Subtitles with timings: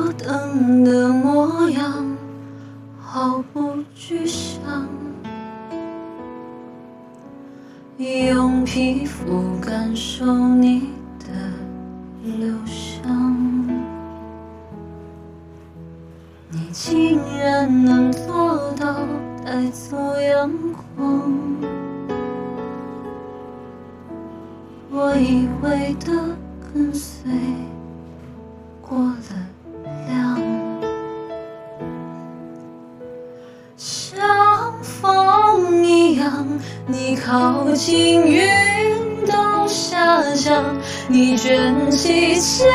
[0.00, 2.16] 我等的模样，
[3.00, 4.86] 毫不具象，
[7.98, 11.26] 用皮肤感受你的
[12.22, 13.66] 留香。
[16.50, 18.94] 你竟然能做到
[19.44, 20.48] 带走阳
[20.96, 21.32] 光，
[24.92, 26.12] 我以为的
[26.72, 27.32] 跟随。
[28.80, 29.18] 过了
[33.78, 36.44] 像风一样，
[36.88, 40.64] 你靠近云都下降，
[41.06, 42.68] 你卷起千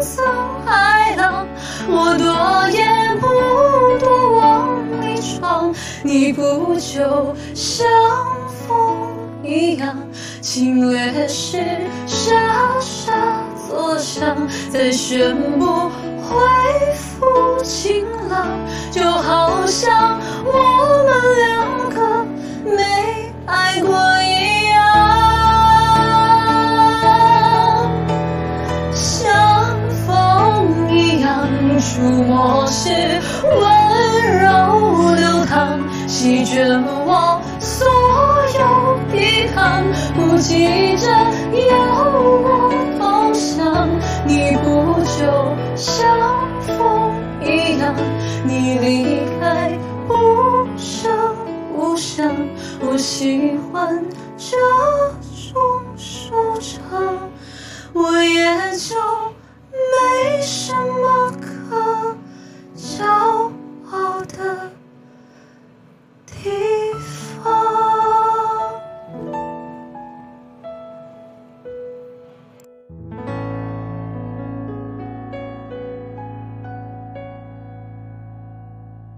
[0.00, 0.24] 层
[0.64, 1.44] 海浪，
[1.88, 2.86] 我躲也
[3.20, 3.26] 不
[3.98, 5.74] 躲往里闯，
[6.04, 7.84] 你不就像
[8.68, 9.08] 风
[9.42, 9.98] 一样，
[10.40, 11.58] 侵略时
[12.06, 12.32] 傻
[12.78, 13.27] 傻。
[13.68, 15.66] 多想，再宣布
[16.22, 16.34] 恢
[16.94, 18.46] 复晴朗，
[18.90, 20.52] 就好像我
[21.04, 21.46] 们两
[21.90, 22.24] 个
[22.76, 22.82] 没
[23.46, 23.90] 爱过
[24.22, 24.76] 一样。
[28.94, 31.46] 像风一样，
[31.78, 32.90] 触摸时
[33.44, 33.60] 温
[34.42, 34.46] 柔
[35.14, 37.86] 流淌，席卷我所
[38.58, 41.06] 有抵抗，不急着
[48.44, 51.36] 你离开无声
[51.74, 52.34] 无响，
[52.80, 54.04] 我喜欢
[54.36, 54.56] 这
[55.52, 57.30] 种收场，
[57.92, 58.44] 我也
[58.76, 58.94] 就
[59.72, 61.57] 没什么可。